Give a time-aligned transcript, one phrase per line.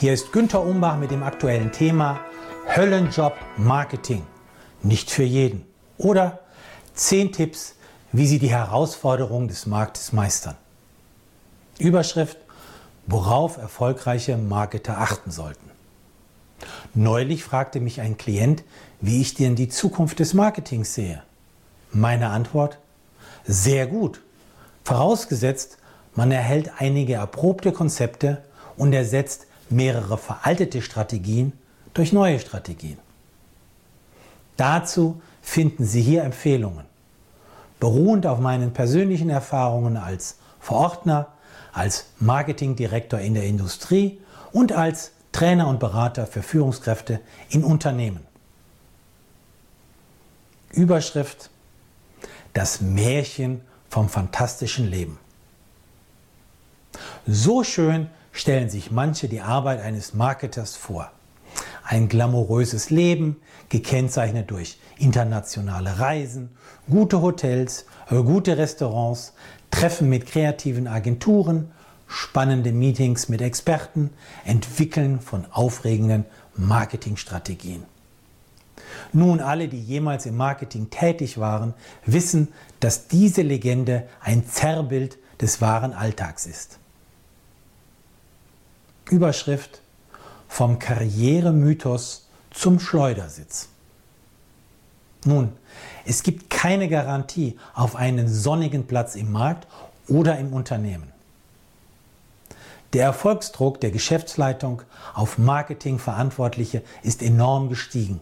[0.00, 2.20] Hier ist Günther Umbach mit dem aktuellen Thema
[2.74, 4.22] Höllenjob Marketing.
[4.82, 5.66] Nicht für jeden.
[5.98, 6.38] Oder
[6.94, 7.74] 10 Tipps,
[8.10, 10.56] wie Sie die Herausforderungen des Marktes meistern.
[11.78, 12.38] Überschrift,
[13.06, 15.70] worauf erfolgreiche Marketer achten sollten.
[16.94, 18.64] Neulich fragte mich ein Klient,
[19.02, 21.22] wie ich denn die Zukunft des Marketings sehe.
[21.92, 22.78] Meine Antwort,
[23.44, 24.22] sehr gut.
[24.82, 25.76] Vorausgesetzt,
[26.14, 28.42] man erhält einige erprobte Konzepte
[28.78, 31.52] und ersetzt mehrere veraltete Strategien
[31.94, 32.98] durch neue Strategien.
[34.56, 36.84] Dazu finden Sie hier Empfehlungen,
[37.78, 41.28] beruhend auf meinen persönlichen Erfahrungen als Verordner,
[41.72, 44.18] als Marketingdirektor in der Industrie
[44.52, 48.26] und als Trainer und Berater für Führungskräfte in Unternehmen.
[50.72, 51.50] Überschrift
[52.52, 55.18] Das Märchen vom fantastischen Leben.
[57.26, 61.10] So schön stellen sich manche die Arbeit eines Marketers vor.
[61.84, 63.36] Ein glamouröses Leben,
[63.68, 66.50] gekennzeichnet durch internationale Reisen,
[66.88, 69.34] gute Hotels, gute Restaurants,
[69.70, 71.70] Treffen mit kreativen Agenturen,
[72.06, 74.10] spannende Meetings mit Experten,
[74.44, 76.26] Entwickeln von aufregenden
[76.56, 77.84] Marketingstrategien.
[79.12, 82.48] Nun, alle, die jemals im Marketing tätig waren, wissen,
[82.80, 86.78] dass diese Legende ein Zerrbild des wahren Alltags ist.
[89.10, 89.80] Überschrift
[90.48, 93.68] Vom Karrieremythos zum Schleudersitz.
[95.24, 95.52] Nun,
[96.04, 99.66] es gibt keine Garantie auf einen sonnigen Platz im Markt
[100.08, 101.12] oder im Unternehmen.
[102.92, 104.82] Der Erfolgsdruck der Geschäftsleitung
[105.14, 108.20] auf Marketingverantwortliche ist enorm gestiegen.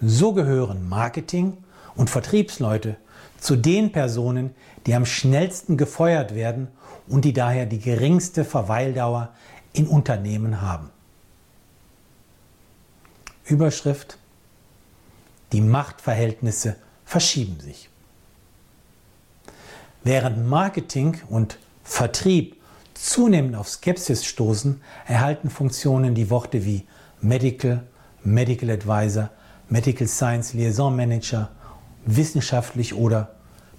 [0.00, 1.58] So gehören Marketing
[1.94, 2.96] und Vertriebsleute
[3.38, 4.54] zu den Personen,
[4.86, 6.68] die am schnellsten gefeuert werden
[7.06, 9.30] und die daher die geringste Verweildauer
[9.72, 10.90] in Unternehmen haben.
[13.44, 14.18] Überschrift
[15.52, 17.88] Die Machtverhältnisse verschieben sich.
[20.04, 22.56] Während Marketing und Vertrieb
[22.94, 26.86] zunehmend auf Skepsis stoßen, erhalten Funktionen die Worte wie
[27.20, 27.82] Medical,
[28.24, 29.30] Medical Advisor,
[29.68, 31.50] Medical Science Liaison Manager
[32.04, 33.34] wissenschaftlich oder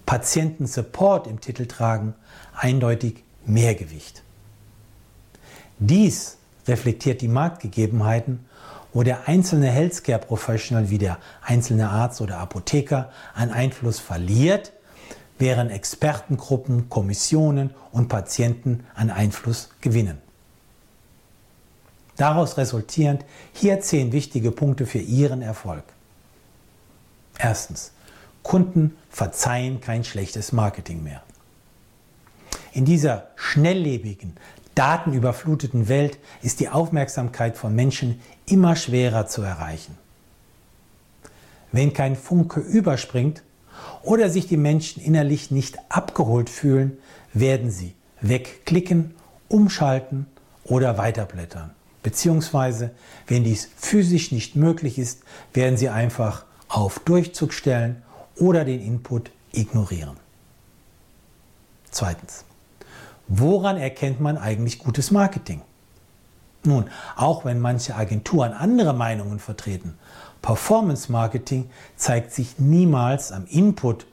[0.05, 2.13] Patientensupport im Titel tragen,
[2.55, 4.23] eindeutig mehr Gewicht.
[5.79, 6.37] Dies
[6.67, 8.45] reflektiert die Marktgegebenheiten,
[8.93, 14.71] wo der einzelne Healthcare Professional wie der einzelne Arzt oder Apotheker an Einfluss verliert,
[15.39, 20.21] während Expertengruppen, Kommissionen und Patienten an Einfluss gewinnen.
[22.15, 25.83] Daraus resultierend hier zehn wichtige Punkte für Ihren Erfolg.
[27.39, 27.91] Erstens.
[28.43, 31.23] Kunden verzeihen kein schlechtes Marketing mehr.
[32.73, 34.35] In dieser schnelllebigen,
[34.75, 39.97] datenüberfluteten Welt ist die Aufmerksamkeit von Menschen immer schwerer zu erreichen.
[41.71, 43.43] Wenn kein Funke überspringt
[44.03, 46.97] oder sich die Menschen innerlich nicht abgeholt fühlen,
[47.33, 49.15] werden sie wegklicken,
[49.47, 50.27] umschalten
[50.63, 51.71] oder weiterblättern.
[52.03, 52.91] Beziehungsweise,
[53.27, 55.23] wenn dies physisch nicht möglich ist,
[55.53, 58.01] werden sie einfach auf Durchzug stellen
[58.37, 60.17] oder den Input ignorieren.
[61.91, 62.45] Zweitens.
[63.27, 65.61] Woran erkennt man eigentlich gutes Marketing?
[66.65, 69.97] Nun, auch wenn manche Agenturen andere Meinungen vertreten,
[70.41, 74.05] Performance Marketing zeigt sich niemals am Input,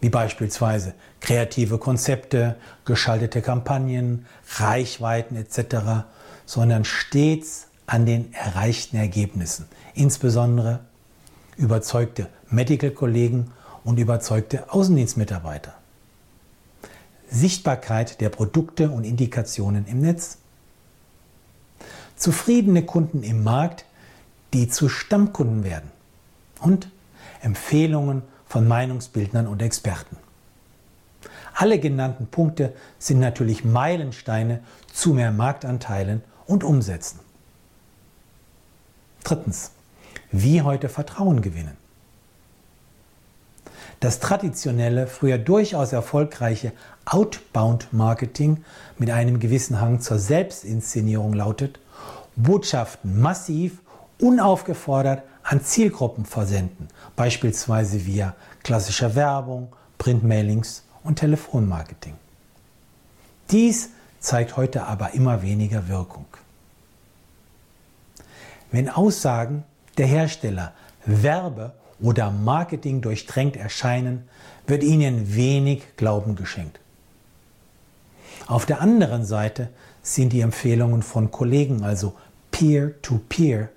[0.00, 4.26] wie beispielsweise kreative Konzepte, geschaltete Kampagnen,
[4.58, 6.04] Reichweiten etc.,
[6.46, 10.80] sondern stets an den erreichten Ergebnissen, insbesondere
[11.56, 13.52] überzeugte Medical-Kollegen
[13.84, 15.74] und überzeugte Außendienstmitarbeiter.
[17.30, 20.38] Sichtbarkeit der Produkte und Indikationen im Netz.
[22.16, 23.84] Zufriedene Kunden im Markt,
[24.52, 25.90] die zu Stammkunden werden.
[26.60, 26.90] Und
[27.40, 30.16] Empfehlungen von Meinungsbildnern und Experten.
[31.54, 34.60] Alle genannten Punkte sind natürlich Meilensteine
[34.92, 37.20] zu mehr Marktanteilen und Umsätzen.
[39.24, 39.70] Drittens.
[40.32, 41.76] Wie heute Vertrauen gewinnen.
[44.00, 46.72] Das traditionelle, früher durchaus erfolgreiche
[47.04, 48.64] Outbound-Marketing
[48.96, 51.78] mit einem gewissen Hang zur Selbstinszenierung lautet,
[52.34, 53.82] Botschaften massiv,
[54.18, 59.68] unaufgefordert an Zielgruppen versenden, beispielsweise via klassischer Werbung,
[59.98, 62.14] Printmailings und Telefonmarketing.
[63.50, 66.26] Dies zeigt heute aber immer weniger Wirkung.
[68.70, 69.64] Wenn Aussagen
[69.98, 70.72] der Hersteller
[71.04, 74.28] Werbe oder Marketing durchdrängt erscheinen,
[74.66, 76.80] wird ihnen wenig Glauben geschenkt.
[78.46, 79.68] Auf der anderen Seite
[80.02, 82.14] sind die Empfehlungen von Kollegen, also
[82.50, 83.68] Peer-to-Peer, -Peer,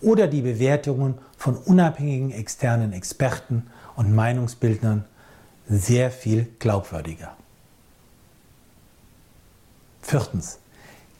[0.00, 5.04] oder die Bewertungen von unabhängigen externen Experten und Meinungsbildnern
[5.68, 7.36] sehr viel glaubwürdiger.
[10.02, 10.58] Viertens.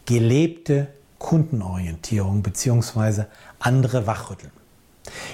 [0.06, 0.88] Gelebte
[1.18, 3.24] Kundenorientierung bzw.
[3.60, 4.52] andere wachrütteln.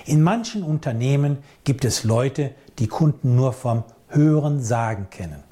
[0.05, 5.43] In manchen Unternehmen gibt es Leute, die Kunden nur vom Hören sagen kennen.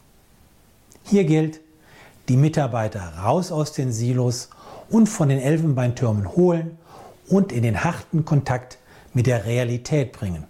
[1.05, 1.61] Hier gilt,
[2.29, 4.49] die Mitarbeiter raus aus den Silos
[4.89, 6.79] und von den Elfenbeintürmen holen
[7.29, 8.79] und in den harten Kontakt
[9.13, 10.45] mit der Realität bringen.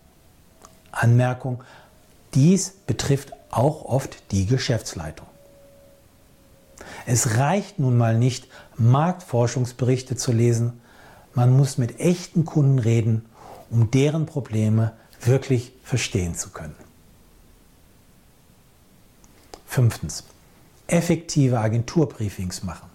[0.93, 1.63] Anmerkung,
[2.35, 5.27] dies betrifft auch oft die Geschäftsleitung.
[7.07, 10.81] Es reicht nun mal nicht, Marktforschungsberichte zu lesen,
[11.35, 13.27] man muss mit echten Kunden reden,
[13.71, 16.75] um deren Probleme wirklich verstehen zu können.
[19.67, 20.25] Fünftens.
[20.87, 22.91] Effektive Agenturbriefings machen.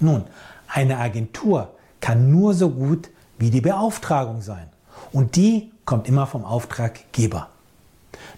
[0.00, 0.24] Nun,
[0.68, 4.68] eine Agentur kann nur so gut wie die Beauftragung sein.
[5.12, 7.48] Und die kommt immer vom Auftraggeber.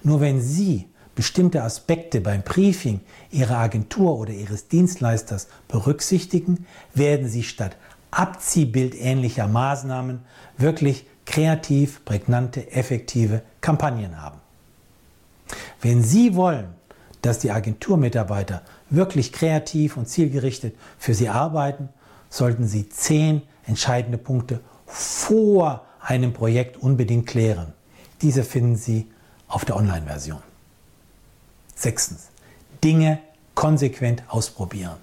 [0.03, 3.01] Nur wenn Sie bestimmte Aspekte beim Briefing
[3.31, 7.77] Ihrer Agentur oder Ihres Dienstleisters berücksichtigen, werden Sie statt
[8.11, 10.21] abziehbildähnlicher Maßnahmen
[10.57, 14.41] wirklich kreativ, prägnante, effektive Kampagnen haben.
[15.81, 16.75] Wenn Sie wollen,
[17.23, 21.89] dass die Agenturmitarbeiter wirklich kreativ und zielgerichtet für Sie arbeiten,
[22.31, 27.73] sollten Sie zehn entscheidende Punkte vor einem Projekt unbedingt klären.
[28.23, 29.11] Diese finden Sie
[29.49, 30.43] auf der Online-Version.
[31.75, 32.29] Sechstens.
[32.83, 33.19] Dinge
[33.55, 34.97] konsequent ausprobieren.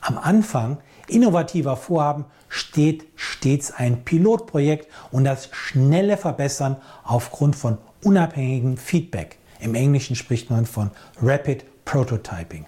[0.00, 0.78] Am Anfang
[1.08, 9.38] innovativer Vorhaben steht stets ein Pilotprojekt und das schnelle Verbessern aufgrund von unabhängigem Feedback.
[9.60, 10.90] Im Englischen spricht man von
[11.20, 12.66] Rapid Prototyping.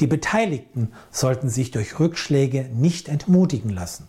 [0.00, 4.08] Die Beteiligten sollten sich durch Rückschläge nicht entmutigen lassen.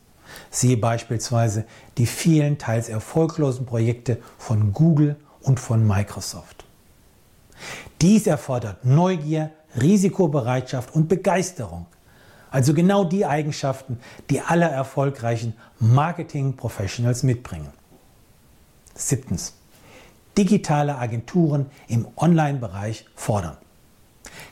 [0.49, 1.65] Siehe beispielsweise
[1.97, 6.65] die vielen teils erfolglosen Projekte von Google und von Microsoft.
[8.01, 11.85] Dies erfordert Neugier, Risikobereitschaft und Begeisterung.
[12.55, 13.99] Also genau die Eigenschaften,
[14.29, 17.67] die alle erfolgreichen Marketing-Professionals mitbringen.
[18.93, 19.55] Siebtens.
[20.37, 23.57] Digitale Agenturen im Online-Bereich fordern.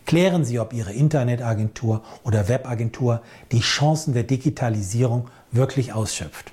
[0.06, 3.22] Klären Sie, ob Ihre Internetagentur oder Webagentur
[3.54, 6.52] die Chancen der Digitalisierung wirklich ausschöpft.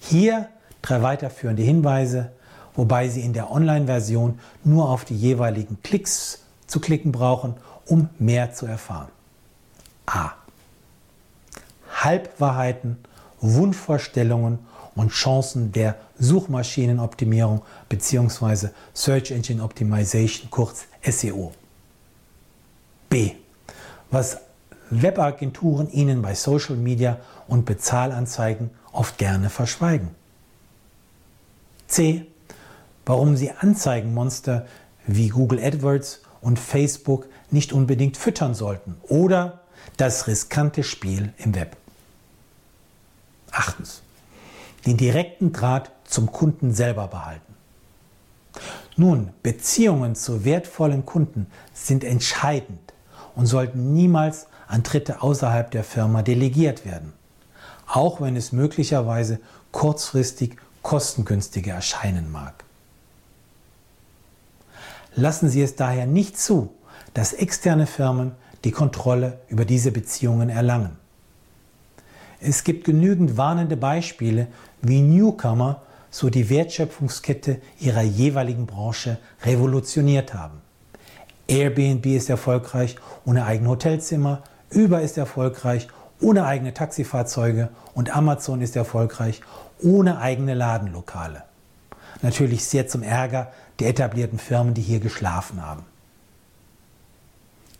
[0.00, 0.50] Hier
[0.82, 2.30] drei weiterführende Hinweise,
[2.74, 7.54] wobei Sie in der Online-Version nur auf die jeweiligen Klicks zu klicken brauchen,
[7.86, 9.08] um mehr zu erfahren.
[10.04, 10.32] A.
[12.04, 12.98] Halbwahrheiten,
[13.40, 14.58] Wunschvorstellungen
[14.94, 18.68] und Chancen der Suchmaschinenoptimierung bzw.
[18.94, 21.52] Search Engine Optimization, kurz SEO.
[23.08, 23.32] B.
[24.10, 24.38] Was
[24.90, 30.08] Webagenturen Ihnen bei Social Media und Bezahlanzeigen oft gerne verschweigen.
[31.86, 32.26] C.
[33.04, 34.66] Warum Sie Anzeigenmonster
[35.06, 39.60] wie Google AdWords und Facebook nicht unbedingt füttern sollten oder
[39.96, 41.76] das riskante Spiel im Web.
[43.58, 44.02] Achtens.
[44.86, 47.54] Den direkten Draht zum Kunden selber behalten.
[48.96, 52.92] Nun, Beziehungen zu wertvollen Kunden sind entscheidend
[53.34, 57.12] und sollten niemals an Dritte außerhalb der Firma delegiert werden,
[57.86, 59.40] auch wenn es möglicherweise
[59.72, 62.64] kurzfristig kostengünstiger erscheinen mag.
[65.14, 66.72] Lassen Sie es daher nicht zu,
[67.14, 68.32] dass externe Firmen
[68.64, 70.97] die Kontrolle über diese Beziehungen erlangen.
[72.40, 74.46] Es gibt genügend warnende Beispiele,
[74.80, 80.60] wie Newcomer so die Wertschöpfungskette ihrer jeweiligen Branche revolutioniert haben.
[81.48, 84.42] Airbnb ist erfolgreich ohne eigene Hotelzimmer,
[84.72, 85.88] Uber ist erfolgreich
[86.20, 89.40] ohne eigene Taxifahrzeuge und Amazon ist erfolgreich
[89.80, 91.44] ohne eigene Ladenlokale.
[92.22, 95.84] Natürlich sehr zum Ärger der etablierten Firmen, die hier geschlafen haben.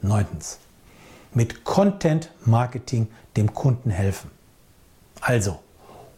[0.00, 0.59] Neuntens.
[1.35, 4.31] Mit Content Marketing dem Kunden helfen.
[5.21, 5.59] Also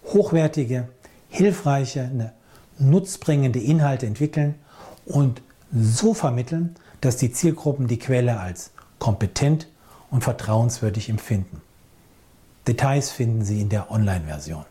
[0.04, 0.88] hochwertige,
[1.28, 2.33] hilfreiche, ne,
[2.78, 4.54] nutzbringende Inhalte entwickeln
[5.07, 5.42] und
[5.73, 9.69] so vermitteln, dass die Zielgruppen die Quelle als kompetent
[10.11, 11.62] und vertrauenswürdig empfinden.
[12.66, 14.64] Details finden Sie in der Online-Version.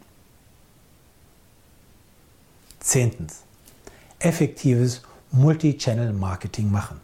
[2.79, 3.43] Zehntens.
[4.19, 6.99] Effektives Multi-Channel-Marketing machen.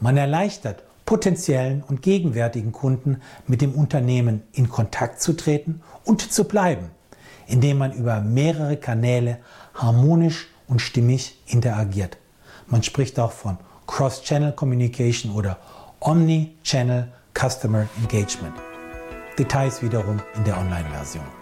[0.00, 6.44] Man erleichtert potenziellen und gegenwärtigen Kunden mit dem Unternehmen in Kontakt zu treten und zu
[6.44, 6.86] bleiben,
[7.46, 9.36] indem man über mehrere Kanäle
[9.74, 12.16] harmonisch und stimmig interagiert.
[12.66, 15.58] Man spricht auch von Cross-Channel Communication oder
[16.00, 18.54] Omni-Channel Customer Engagement.
[19.38, 21.41] Details wiederum in der Online-Version.